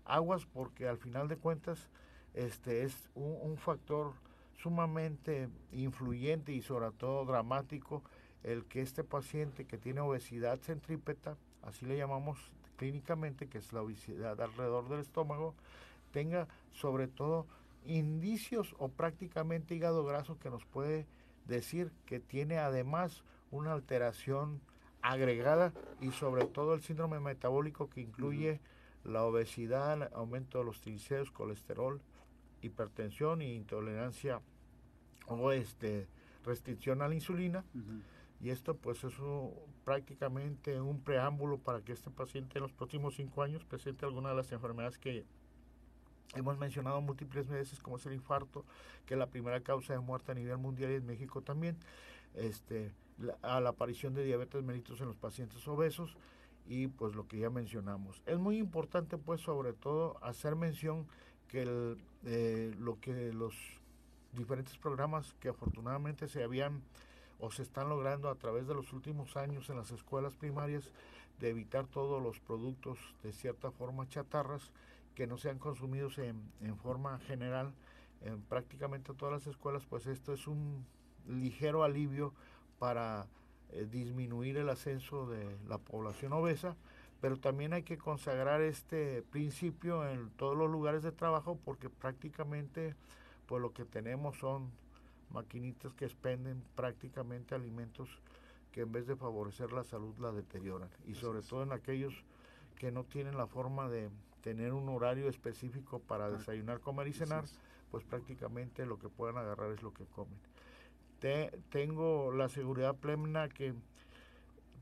aguas 0.04 0.46
porque 0.46 0.86
al 0.86 0.98
final 0.98 1.28
de 1.28 1.36
cuentas 1.36 1.90
este 2.34 2.84
es 2.84 3.10
un, 3.14 3.56
factor 3.56 4.12
sumamente 4.56 5.48
influyente 5.72 6.52
y 6.52 6.62
sobre 6.62 6.90
todo 6.92 7.24
dramático 7.24 8.02
el 8.44 8.64
que 8.64 8.80
este 8.80 9.02
paciente 9.02 9.64
que 9.64 9.78
tiene 9.78 10.00
obesidad 10.00 10.60
centrípeta, 10.60 11.36
así 11.62 11.84
le 11.84 11.96
llamamos 11.96 12.52
clínicamente, 12.76 13.48
que 13.48 13.58
es 13.58 13.72
la 13.72 13.82
obesidad 13.82 14.40
alrededor 14.40 14.88
del 14.88 15.00
estómago, 15.00 15.54
tenga 16.12 16.46
sobre 16.72 17.08
todo 17.08 17.46
indicios 17.88 18.74
o 18.78 18.88
prácticamente 18.88 19.74
hígado 19.74 20.04
graso 20.04 20.38
que 20.38 20.50
nos 20.50 20.64
puede 20.64 21.06
decir 21.46 21.90
que 22.06 22.20
tiene 22.20 22.58
además 22.58 23.24
una 23.50 23.72
alteración 23.72 24.60
agregada 25.00 25.72
y 26.00 26.10
sobre 26.10 26.44
todo 26.44 26.74
el 26.74 26.82
síndrome 26.82 27.18
metabólico 27.18 27.88
que 27.88 28.02
incluye 28.02 28.60
la 29.04 29.24
obesidad, 29.24 30.10
aumento 30.14 30.58
de 30.58 30.64
los 30.64 30.80
triglicéridos, 30.80 31.30
colesterol, 31.30 32.00
hipertensión 32.60 33.40
e 33.40 33.54
intolerancia 33.54 34.40
o 35.26 35.52
este 35.52 36.08
restricción 36.44 37.02
a 37.02 37.08
la 37.08 37.14
insulina, 37.14 37.64
Y 38.40 38.50
esto 38.50 38.76
pues 38.76 39.02
es 39.02 39.14
prácticamente 39.84 40.80
un 40.80 41.00
preámbulo 41.00 41.58
para 41.58 41.80
que 41.82 41.92
este 41.92 42.10
paciente 42.10 42.58
en 42.58 42.62
los 42.62 42.72
próximos 42.72 43.16
cinco 43.16 43.42
años 43.42 43.64
presente 43.64 44.06
alguna 44.06 44.30
de 44.30 44.36
las 44.36 44.52
enfermedades 44.52 44.96
que 44.96 45.24
hemos 46.34 46.58
mencionado 46.58 47.00
múltiples 47.00 47.48
veces, 47.48 47.80
como 47.80 47.96
es 47.96 48.06
el 48.06 48.14
infarto, 48.14 48.64
que 49.06 49.14
es 49.14 49.18
la 49.18 49.26
primera 49.26 49.60
causa 49.60 49.92
de 49.92 50.00
muerte 50.00 50.32
a 50.32 50.34
nivel 50.34 50.58
mundial 50.58 50.92
y 50.92 50.94
en 50.94 51.06
México 51.06 51.42
también, 51.42 51.76
este, 52.34 52.92
a 53.42 53.60
la 53.60 53.70
aparición 53.70 54.14
de 54.14 54.24
diabetes 54.24 54.62
mellitus 54.62 55.00
en 55.00 55.06
los 55.06 55.16
pacientes 55.16 55.66
obesos 55.66 56.16
y 56.66 56.86
pues 56.88 57.14
lo 57.14 57.26
que 57.26 57.38
ya 57.38 57.50
mencionamos. 57.50 58.22
Es 58.26 58.38
muy 58.38 58.58
importante 58.58 59.16
pues 59.16 59.40
sobre 59.40 59.72
todo 59.72 60.18
hacer 60.22 60.54
mención 60.54 61.06
que 61.48 61.62
el, 61.62 61.98
eh, 62.24 62.74
lo 62.78 63.00
que 63.00 63.32
los 63.32 63.54
diferentes 64.32 64.76
programas 64.76 65.34
que 65.40 65.48
afortunadamente 65.48 66.28
se 66.28 66.44
habían 66.44 66.82
o 67.40 67.50
se 67.50 67.62
están 67.62 67.88
logrando 67.88 68.28
a 68.28 68.34
través 68.34 68.66
de 68.66 68.74
los 68.74 68.92
últimos 68.92 69.36
años 69.36 69.70
en 69.70 69.76
las 69.76 69.90
escuelas 69.90 70.34
primarias 70.34 70.92
de 71.40 71.50
evitar 71.50 71.86
todos 71.86 72.22
los 72.22 72.40
productos 72.40 72.98
de 73.22 73.32
cierta 73.32 73.70
forma 73.70 74.08
chatarras 74.08 74.70
que 75.18 75.26
no 75.26 75.36
sean 75.36 75.58
consumidos 75.58 76.16
en, 76.18 76.40
en 76.60 76.76
forma 76.76 77.18
general 77.18 77.74
en 78.20 78.40
prácticamente 78.40 79.12
todas 79.14 79.32
las 79.32 79.48
escuelas, 79.48 79.84
pues 79.84 80.06
esto 80.06 80.32
es 80.32 80.46
un 80.46 80.86
ligero 81.26 81.82
alivio 81.82 82.32
para 82.78 83.26
eh, 83.72 83.88
disminuir 83.90 84.58
el 84.58 84.68
ascenso 84.68 85.26
de 85.26 85.58
la 85.66 85.78
población 85.78 86.32
obesa, 86.34 86.76
pero 87.20 87.36
también 87.36 87.72
hay 87.72 87.82
que 87.82 87.98
consagrar 87.98 88.60
este 88.60 89.24
principio 89.32 90.08
en 90.08 90.30
todos 90.36 90.56
los 90.56 90.70
lugares 90.70 91.02
de 91.02 91.10
trabajo 91.10 91.58
porque 91.64 91.90
prácticamente 91.90 92.94
pues 93.46 93.60
lo 93.60 93.72
que 93.72 93.84
tenemos 93.84 94.38
son 94.38 94.70
maquinitas 95.30 95.92
que 95.94 96.04
expenden 96.04 96.62
prácticamente 96.76 97.56
alimentos 97.56 98.08
que 98.70 98.82
en 98.82 98.92
vez 98.92 99.08
de 99.08 99.16
favorecer 99.16 99.72
la 99.72 99.82
salud 99.82 100.16
la 100.20 100.30
deterioran. 100.30 100.90
Y 101.08 101.14
sobre 101.14 101.42
todo 101.42 101.64
en 101.64 101.72
aquellos 101.72 102.14
que 102.76 102.92
no 102.92 103.02
tienen 103.02 103.36
la 103.36 103.48
forma 103.48 103.88
de 103.88 104.10
tener 104.42 104.72
un 104.72 104.88
horario 104.88 105.28
específico 105.28 106.00
para 106.00 106.30
desayunar, 106.30 106.80
comer 106.80 107.08
y 107.08 107.12
cenar, 107.12 107.44
pues 107.90 108.04
prácticamente 108.04 108.86
lo 108.86 108.98
que 108.98 109.08
puedan 109.08 109.38
agarrar 109.38 109.72
es 109.72 109.82
lo 109.82 109.92
que 109.92 110.04
comen. 110.04 110.38
tengo 111.70 112.32
la 112.32 112.48
seguridad 112.48 112.94
plena 112.96 113.48
que 113.48 113.74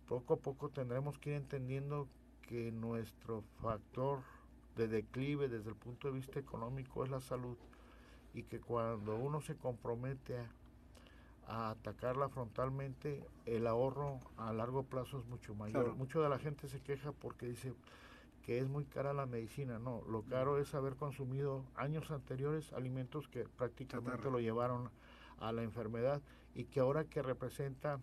poco 0.09 0.35
a 0.35 0.37
poco 0.37 0.69
tendremos 0.69 1.19
que 1.19 1.31
ir 1.31 1.37
entendiendo 1.37 2.09
que 2.43 2.71
nuestro 2.71 3.43
factor 3.61 4.21
de 4.77 4.89
declive 4.89 5.49
desde 5.49 5.71
el 5.71 5.77
punto 5.77 6.09
de 6.09 6.15
vista 6.15 6.39
económico 6.39 7.03
es 7.03 7.11
la 7.11 7.21
salud 7.21 7.57
y 8.35 8.43
que 8.43 8.61
cuando 8.61 9.17
uno 9.17 9.41
se 9.41 9.57
compromete 9.57 10.37
a, 11.49 11.71
atacarla 11.71 12.29
frontalmente, 12.29 13.25
el 13.47 13.67
ahorro 13.67 14.21
a 14.37 14.53
largo 14.53 14.83
plazo 14.83 15.19
es 15.19 15.27
mucho 15.27 15.55
mayor. 15.55 15.95
Mucho 15.97 16.21
de 16.21 16.29
la 16.29 16.39
gente 16.39 16.69
se 16.69 16.81
queja 16.81 17.13
porque 17.13 17.47
dice 17.47 17.73
que 18.47 18.61
es 18.61 18.69
muy 18.69 18.85
cara 18.85 19.12
la 19.12 19.26
medicina. 19.26 19.81
No, 19.81 20.03
lo 20.09 20.23
caro 20.23 20.59
es 20.59 20.73
haber 20.75 20.95
consumido 20.95 21.65
años 21.75 22.12
anteriores 22.12 22.73
alimentos 22.73 23.26
que 23.26 23.45
prácticamente 23.45 24.31
lo 24.31 24.38
llevaron 24.38 24.88
a 25.41 25.50
la 25.50 25.65
enfermedad 25.65 26.23
y 26.55 26.65
que 26.65 26.79
ahora 26.79 27.05
que 27.05 27.23
representa 27.23 27.99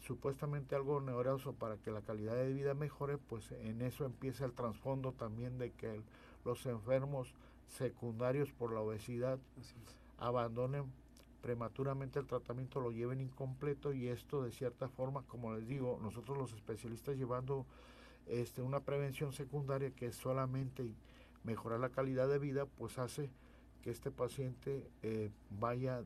supuestamente 0.00 0.74
algo 0.74 1.00
neoroso 1.00 1.54
para 1.54 1.78
que 1.78 1.90
la 1.90 2.02
calidad 2.02 2.34
de 2.34 2.52
vida 2.52 2.74
mejore, 2.74 3.16
pues 3.16 3.50
en 3.52 3.80
eso 3.80 4.04
empieza 4.04 4.44
el 4.44 4.52
trasfondo 4.52 5.12
también 5.12 5.56
de 5.56 5.70
que 5.72 6.02
los 6.44 6.66
enfermos 6.66 7.32
secundarios 7.66 8.52
por 8.52 8.74
la 8.74 8.80
obesidad 8.80 9.38
abandonen 10.18 10.84
prematuramente 11.40 12.18
el 12.18 12.26
tratamiento, 12.26 12.80
lo 12.80 12.92
lleven 12.92 13.20
incompleto 13.22 13.94
y 13.94 14.08
esto 14.08 14.42
de 14.42 14.52
cierta 14.52 14.88
forma, 14.88 15.22
como 15.22 15.54
les 15.54 15.66
digo, 15.66 15.98
nosotros 16.02 16.36
los 16.36 16.52
especialistas 16.52 17.16
llevando 17.16 17.64
este, 18.26 18.62
una 18.62 18.80
prevención 18.80 19.32
secundaria 19.32 19.90
que 19.90 20.06
es 20.06 20.16
solamente 20.16 20.94
mejorar 21.44 21.80
la 21.80 21.90
calidad 21.90 22.28
de 22.28 22.38
vida, 22.38 22.66
pues 22.66 22.98
hace 22.98 23.30
que 23.82 23.90
este 23.90 24.10
paciente 24.10 24.88
eh, 25.02 25.30
vaya 25.50 26.02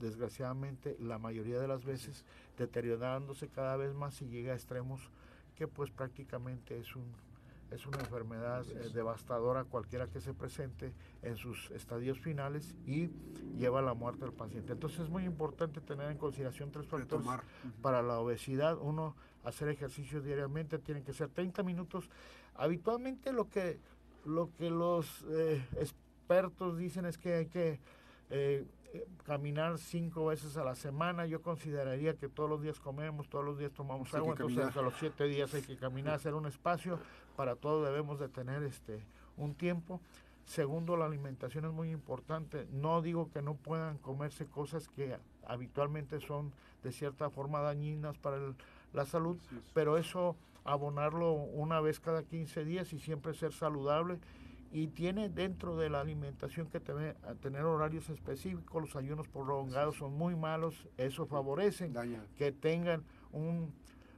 desgraciadamente 0.00 0.96
la 1.00 1.18
mayoría 1.18 1.58
de 1.58 1.68
las 1.68 1.84
veces 1.84 2.24
deteriorándose 2.58 3.48
cada 3.48 3.76
vez 3.76 3.94
más 3.94 4.20
y 4.22 4.26
llega 4.26 4.52
a 4.52 4.56
extremos 4.56 5.10
que 5.56 5.66
pues 5.66 5.90
prácticamente 5.90 6.78
es 6.78 6.94
un 6.94 7.12
es 7.70 7.86
una 7.86 7.98
enfermedad 7.98 8.64
eh, 8.70 8.90
devastadora 8.94 9.64
cualquiera 9.64 10.06
que 10.06 10.20
se 10.20 10.32
presente 10.32 10.92
en 11.22 11.36
sus 11.36 11.70
estadios 11.72 12.18
finales 12.20 12.76
y 12.86 13.10
lleva 13.56 13.80
a 13.80 13.82
la 13.82 13.94
muerte 13.94 14.24
del 14.24 14.32
paciente. 14.32 14.72
Entonces 14.72 15.00
es 15.00 15.08
muy 15.08 15.24
importante 15.24 15.80
tener 15.80 16.10
en 16.10 16.18
consideración 16.18 16.70
tres 16.70 16.86
factores 16.86 17.26
para 17.82 18.02
la 18.02 18.18
obesidad. 18.18 18.78
Uno, 18.80 19.16
hacer 19.44 19.68
ejercicio 19.68 20.20
diariamente, 20.20 20.78
tienen 20.78 21.04
que 21.04 21.12
ser 21.12 21.28
30 21.28 21.62
minutos. 21.62 22.08
Habitualmente 22.54 23.32
lo 23.32 23.48
que, 23.48 23.80
lo 24.24 24.50
que 24.54 24.70
los 24.70 25.24
eh, 25.28 25.64
expertos 25.80 26.78
dicen 26.78 27.04
es 27.04 27.18
que 27.18 27.34
hay 27.34 27.46
que 27.46 27.80
eh, 28.30 28.64
caminar 29.24 29.78
cinco 29.78 30.26
veces 30.26 30.56
a 30.56 30.64
la 30.64 30.74
semana. 30.74 31.26
Yo 31.26 31.42
consideraría 31.42 32.14
que 32.14 32.28
todos 32.28 32.48
los 32.48 32.62
días 32.62 32.80
comemos, 32.80 33.28
todos 33.28 33.44
los 33.44 33.58
días 33.58 33.72
tomamos 33.72 34.12
agua, 34.14 34.34
entonces 34.38 34.76
a 34.76 34.82
los 34.82 34.94
siete 34.98 35.24
días 35.24 35.52
hay 35.54 35.62
que 35.62 35.76
caminar, 35.76 36.14
hacer 36.14 36.34
un 36.34 36.46
espacio. 36.46 36.98
Para 37.36 37.56
todo 37.56 37.84
debemos 37.84 38.18
de 38.18 38.28
tener 38.28 38.62
este 38.62 39.00
un 39.36 39.54
tiempo. 39.54 40.00
Segundo, 40.46 40.96
la 40.96 41.06
alimentación 41.06 41.64
es 41.64 41.72
muy 41.72 41.90
importante. 41.90 42.66
No 42.72 43.02
digo 43.02 43.30
que 43.32 43.42
no 43.42 43.54
puedan 43.54 43.98
comerse 43.98 44.46
cosas 44.46 44.88
que 44.88 45.16
habitualmente 45.46 46.20
son 46.20 46.52
de 46.82 46.92
cierta 46.92 47.30
forma 47.30 47.60
dañinas 47.60 48.16
para 48.18 48.38
la 48.92 49.06
salud, 49.06 49.36
pero 49.74 49.98
eso 49.98 50.36
abonarlo 50.64 51.32
una 51.32 51.80
vez 51.80 52.00
cada 52.00 52.22
15 52.22 52.64
días 52.64 52.92
y 52.92 52.98
siempre 52.98 53.34
ser 53.34 53.52
saludable 53.52 54.18
y 54.72 54.88
tiene 54.88 55.28
dentro 55.28 55.76
de 55.76 55.90
la 55.90 56.00
alimentación 56.00 56.68
que 56.68 56.80
tener 56.80 57.64
horarios 57.64 58.08
específicos, 58.10 58.82
los 58.82 58.96
ayunos 58.96 59.28
prolongados 59.28 59.96
son 59.96 60.14
muy 60.14 60.34
malos, 60.34 60.88
eso 60.96 61.26
favorece 61.26 61.90
que 62.36 62.52
tengan 62.52 63.04
un, 63.32 63.72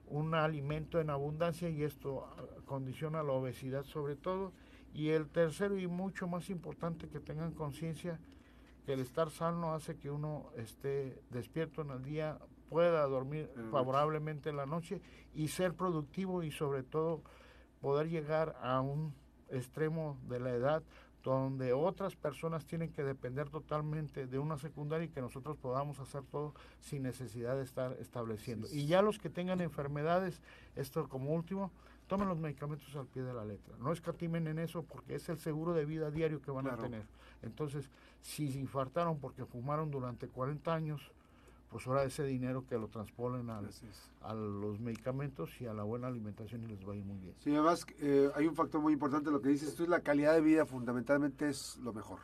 un 0.07 0.35
alimento 0.35 1.01
en 1.01 1.11
abundancia 1.11 1.69
y 1.69 1.83
esto 1.83 2.27
ah, 2.27 2.43
condiciona 2.65 3.23
la 3.23 3.33
obesidad 3.33 3.85
sobre 3.85 4.17
todo. 4.17 4.53
Y 4.95 5.11
el 5.11 5.29
tercero 5.29 5.79
y 5.79 5.87
mucho 5.87 6.27
más 6.27 6.49
importante 6.49 7.09
que 7.09 7.21
tengan 7.21 7.53
conciencia 7.53 8.19
que 8.87 8.95
el 8.95 9.01
estar 9.01 9.31
sano 9.31 9.75
hace 9.75 9.97
que 9.97 10.11
uno 10.11 10.51
esté 10.57 11.21
despierto 11.31 11.83
en 11.83 11.91
el 11.91 12.03
día, 12.03 12.39
pueda 12.71 13.07
dormir 13.07 13.51
favorablemente 13.71 14.51
en 14.51 14.57
la 14.57 14.67
noche 14.67 15.01
y 15.35 15.49
ser 15.49 15.75
productivo 15.75 16.43
y 16.43 16.51
sobre 16.51 16.83
todo 16.83 17.23
poder 17.81 18.09
llegar 18.09 18.57
a 18.63 18.81
un 18.81 19.15
extremo 19.51 20.19
de 20.29 20.41
la 20.41 20.51
edad 20.51 20.83
donde 21.25 21.73
otras 21.73 22.17
personas 22.17 22.65
tienen 22.65 22.91
que 22.91 23.03
depender 23.03 23.51
totalmente 23.51 24.27
de 24.27 24.39
una 24.39 24.57
secundaria 24.57 25.07
y 25.07 25.09
que 25.09 25.21
nosotros 25.21 25.57
podamos 25.57 25.99
hacer 25.99 26.23
todo 26.25 26.55
sin 26.81 27.03
necesidad 27.03 27.57
de 27.57 27.65
estar 27.65 27.97
estableciendo. 28.01 28.69
Y 28.73 28.87
ya 28.87 29.03
los 29.03 29.19
que 29.19 29.29
tengan 29.29 29.61
enfermedades, 29.61 30.41
esto 30.77 31.09
como 31.09 31.33
último, 31.33 31.71
tomen 32.07 32.29
los 32.29 32.39
medicamentos 32.39 32.95
al 32.97 33.07
pie 33.07 33.23
de 33.23 33.35
la 33.35 33.45
letra. 33.45 33.75
No 33.79 33.93
escatimen 33.93 34.47
en 34.47 34.59
eso 34.59 34.83
porque 34.83 35.17
es 35.17 35.29
el 35.29 35.39
seguro 35.39 35.75
de 35.75 35.85
vida 35.85 36.11
diario 36.11 36.41
que 36.41 36.51
van 36.51 36.69
a 36.69 36.77
tener. 36.77 37.05
Entonces, 37.43 37.91
si 38.23 38.51
se 38.51 38.59
infartaron 38.59 39.19
porque 39.19 39.45
fumaron 39.45 39.91
durante 39.91 40.29
40 40.29 40.75
años, 40.75 41.13
pues 41.71 41.87
ahora 41.87 42.05
ese 42.05 42.25
dinero 42.25 42.65
que 42.67 42.79
lo 42.79 42.89
transponen 42.89 43.51
a 43.51 44.35
los 44.35 44.81
medicamentos 44.81 45.61
y 45.61 45.67
a 45.67 45.75
la 45.75 45.83
buena 45.83 46.07
alimentación 46.07 46.63
y 46.65 46.67
les 46.67 46.87
va 46.87 46.95
a 46.95 46.97
ir 46.97 47.05
muy 47.05 47.19
bien. 47.19 47.35
Sí, 47.41 47.53
además 47.53 47.87
eh, 48.01 48.31
hay 48.35 48.47
un 48.47 48.55
factor 48.55 48.81
muy 48.81 48.95
importante, 48.95 49.31
lo 49.31 49.43
que 49.43 49.51
dices 49.51 49.75
tú 49.75 49.87
la 49.87 50.01
calidad 50.01 50.35
de 50.35 50.41
vida 50.41 50.65
fundamentalmente 50.65 51.49
es 51.49 51.77
lo 51.79 51.93
mejor. 51.93 52.21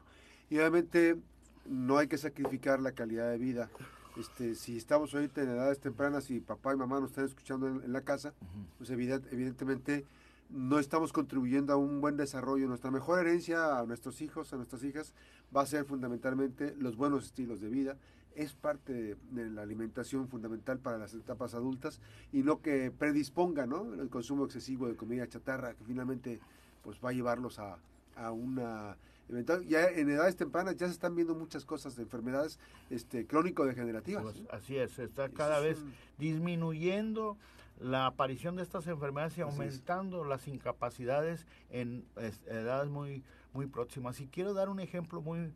Y 0.49 0.59
obviamente 0.59 1.19
no 1.67 1.99
hay 1.99 2.09
que 2.09 2.19
sacrificar 2.19 2.81
la 2.81 2.93
calidad 2.93 3.31
de 3.31 3.39
vida. 3.39 3.71
Este, 4.17 4.55
si 4.55 4.77
estamos 4.77 5.13
ahorita 5.15 5.43
en 5.43 5.51
edades 5.51 5.81
tempranas 5.81 6.31
y 6.31 6.41
papá 6.41 6.73
y 6.73 6.77
mamá 6.77 7.01
nos 7.01 7.11
están 7.11 7.25
escuchando 7.25 7.67
en, 7.67 7.93
la 7.93 8.03
casa, 8.03 8.33
pues 8.79 8.91
evidentemente 8.91 10.07
no 10.51 10.79
estamos 10.79 11.13
contribuyendo 11.13 11.73
a 11.73 11.77
un 11.77 12.01
buen 12.01 12.17
desarrollo. 12.17 12.69
Nuestra 12.69 12.91
mejor 12.91 13.19
herencia 13.19 13.79
a 13.79 13.87
nuestros 13.87 14.23
hijos, 14.23 14.53
a 14.53 14.57
nuestras 14.57 14.85
hijas, 14.85 15.13
va 15.55 15.63
a 15.63 15.67
ser 15.67 15.85
fundamentalmente 15.85 16.75
los 16.79 16.97
buenos 16.97 17.25
estilos 17.25 17.61
de 17.61 17.69
vida 17.69 17.97
es 18.35 18.53
parte 18.53 19.17
de, 19.31 19.51
la 19.51 19.63
alimentación 19.63 20.29
fundamental 20.29 20.79
para 20.79 20.99
las 20.99 21.15
etapas 21.15 21.55
adultas 21.55 22.01
y 22.33 22.43
no 22.43 22.61
que 22.61 22.91
predisponga 22.91 23.67
¿no? 23.67 23.95
el 23.95 24.09
consumo 24.09 24.45
excesivo 24.45 24.89
de 24.89 24.97
comida 24.97 25.29
chatarra 25.29 25.75
que 25.75 25.85
finalmente 25.85 26.41
pues 26.83 26.99
va 27.05 27.11
a 27.11 27.13
llevarlos 27.13 27.59
a, 27.59 27.79
a 28.17 28.33
una 28.33 28.97
eventual 29.29 29.67
ya 29.67 29.87
en 29.87 30.11
edades 30.11 30.37
tempranas 30.37 30.77
ya 30.77 30.87
se 30.87 30.93
están 30.93 31.15
viendo 31.15 31.35
muchas 31.35 31.65
cosas 31.65 31.97
de 31.97 32.03
enfermedades 32.03 32.59
este 32.91 33.27
crónico 33.27 33.65
degenerativas 33.65 34.23
pues, 34.23 34.43
así 34.51 34.77
es 34.77 34.99
está 34.99 35.29
cada 35.31 35.61
vez 35.61 35.83
disminuyendo 36.19 37.39
la 37.81 38.07
aparición 38.07 38.57
de 38.57 38.63
estas 38.63 38.87
enfermedades 38.87 39.37
y 39.39 39.41
aumentando 39.41 40.25
las 40.25 40.47
incapacidades 40.47 41.47
en 41.71 42.05
edades 42.47 42.89
muy 42.89 43.25
muy 43.55 43.67
próximas. 43.67 44.21
Y 44.21 44.27
quiero 44.27 44.53
dar 44.53 44.69
un 44.69 44.81
ejemplo 44.81 45.23
muy 45.23 45.53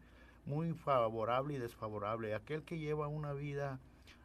muy 0.48 0.72
favorable 0.72 1.54
y 1.54 1.58
desfavorable. 1.58 2.34
Aquel 2.34 2.62
que 2.62 2.78
lleva 2.78 3.06
una 3.06 3.34
vida 3.34 3.78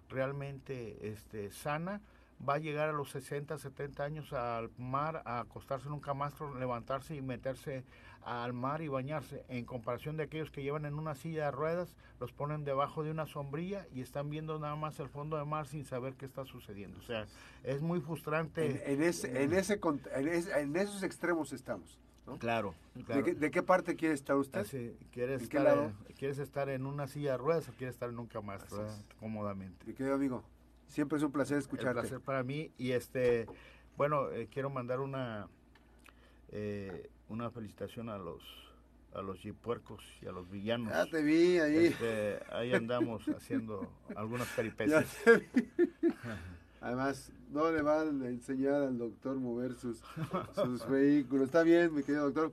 realmente 0.09 1.09
este, 1.09 1.51
sana, 1.51 2.01
va 2.47 2.55
a 2.55 2.59
llegar 2.59 2.89
a 2.89 2.93
los 2.93 3.11
60, 3.11 3.57
70 3.57 4.03
años 4.03 4.33
al 4.33 4.71
mar 4.77 5.21
a 5.25 5.39
acostarse 5.39 5.87
en 5.87 5.93
un 5.93 5.99
camastro, 5.99 6.57
levantarse 6.57 7.15
y 7.15 7.21
meterse 7.21 7.83
al 8.21 8.53
mar 8.53 8.81
y 8.81 8.87
bañarse, 8.87 9.43
en 9.49 9.65
comparación 9.65 10.15
de 10.15 10.23
aquellos 10.23 10.49
que 10.49 10.63
llevan 10.63 10.85
en 10.85 10.93
una 10.93 11.13
silla 11.13 11.45
de 11.45 11.51
ruedas, 11.51 11.97
los 12.21 12.31
ponen 12.31 12.63
debajo 12.63 13.03
de 13.03 13.11
una 13.11 13.25
sombrilla 13.25 13.85
y 13.93 13.99
están 13.99 14.29
viendo 14.29 14.57
nada 14.59 14.77
más 14.77 14.97
el 15.01 15.09
fondo 15.09 15.35
del 15.35 15.45
mar 15.45 15.67
sin 15.67 15.83
saber 15.83 16.13
qué 16.13 16.25
está 16.25 16.45
sucediendo. 16.45 16.99
O 16.99 17.03
sea, 17.03 17.25
es 17.63 17.81
muy 17.81 17.99
frustrante. 17.99 18.65
En, 18.65 18.93
en, 18.93 19.03
ese, 19.03 19.37
en, 19.37 20.75
esos 20.77 21.03
extremos 21.03 21.51
estamos. 21.51 21.99
Claro. 22.39 22.73
¿De, 22.95 23.51
qué, 23.51 23.63
parte 23.63 23.95
quiere 23.95 24.13
estar 24.13 24.35
usted? 24.35 24.65
¿quieres, 25.11 25.41
estar, 25.41 25.93
¿Quieres 26.17 26.39
estar 26.39 26.69
en 26.69 26.85
una 26.85 27.07
silla 27.07 27.31
de 27.31 27.37
ruedas 27.37 27.67
o 27.69 27.73
quieres 27.73 27.95
estar 27.95 28.09
en 28.09 28.19
un 28.19 28.27
camastro 28.27 28.87
cómodamente? 29.19 29.85
Mi 29.85 29.93
querido 29.93 30.15
amigo, 30.15 30.43
siempre 30.87 31.17
es 31.17 31.23
un 31.23 31.31
placer 31.31 31.57
escucharte. 31.57 31.99
Un 31.99 32.01
placer 32.01 32.21
para 32.21 32.43
mí 32.43 32.71
y 32.77 32.91
este, 32.91 33.47
bueno, 33.97 34.29
eh, 34.31 34.47
quiero 34.51 34.69
mandar 34.69 34.99
una... 34.99 35.47
Eh, 36.49 37.09
una 37.29 37.49
felicitación 37.49 38.09
a 38.09 38.17
los 38.17 38.43
a 39.15 39.21
los 39.21 39.39
puercos 39.61 40.03
y 40.21 40.27
a 40.27 40.31
los 40.31 40.49
villanos. 40.49 40.91
Ya 40.91 41.05
te 41.05 41.21
vi 41.21 41.59
ahí. 41.59 41.87
Este, 41.87 42.39
ahí 42.51 42.73
andamos 42.73 43.27
haciendo 43.27 43.87
algunas 44.15 44.47
peripecias. 44.49 45.05
Además, 46.83 47.31
no 47.49 47.71
le 47.71 47.81
van 47.81 48.21
a 48.23 48.27
enseñar 48.27 48.81
al 48.81 48.97
doctor 48.97 49.37
mover 49.37 49.73
sus, 49.73 50.03
sus 50.53 50.85
vehículos. 50.89 51.45
Está 51.45 51.63
bien, 51.63 51.95
mi 51.95 52.03
querido 52.03 52.25
doctor. 52.25 52.51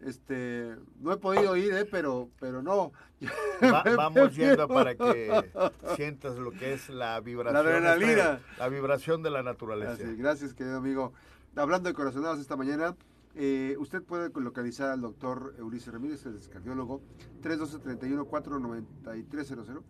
Este, 0.00 0.74
no 1.00 1.12
he 1.12 1.16
podido 1.16 1.56
ir, 1.56 1.72
¿eh? 1.74 1.84
pero, 1.84 2.28
pero 2.40 2.60
no. 2.60 2.90
vamos 3.96 4.34
yendo 4.34 4.66
para 4.66 4.94
que 4.96 5.52
sientas 5.94 6.36
lo 6.38 6.50
que 6.50 6.72
es 6.72 6.88
la 6.88 7.20
vibración. 7.20 7.54
La 7.54 7.60
adrenalina. 7.60 8.40
la 8.58 8.68
vibración 8.68 9.22
de 9.22 9.30
la 9.30 9.44
naturaleza. 9.44 10.02
gracias, 10.16 10.54
querido 10.54 10.78
amigo. 10.78 11.12
Hablando 11.54 11.88
de 11.88 11.94
corazonados 11.94 12.40
esta 12.40 12.56
mañana, 12.56 12.96
eh, 13.36 13.76
usted 13.78 14.02
puede 14.02 14.28
localizar 14.40 14.90
al 14.90 15.02
doctor 15.02 15.54
Ulises 15.60 15.92
Ramírez, 15.92 16.26
el 16.26 16.40
cardiólogo, 16.48 17.00
312-31-49300, 17.42 19.82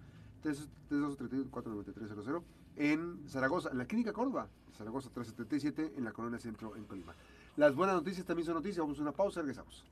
312-31-49300, 0.45 2.43
en 2.79 3.29
Zaragoza, 3.29 3.71
en 3.71 3.79
la 3.79 3.87
Clínica 3.87 4.13
Córdoba, 4.13 4.49
Zaragoza 4.77 5.11
377, 5.13 5.95
en 5.97 6.05
la 6.05 6.13
Colonia 6.13 6.39
Centro, 6.39 6.77
en 6.77 6.85
Colima. 6.85 7.15
Las 7.57 7.75
buenas 7.75 7.97
noticias 7.97 8.25
también 8.25 8.47
son 8.47 8.55
noticias. 8.55 8.79
Vamos 8.79 8.99
a 8.99 9.03
una 9.03 9.13
pausa, 9.13 9.41
regresamos. 9.41 9.85